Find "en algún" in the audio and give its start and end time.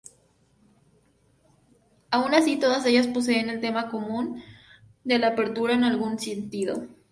5.75-6.17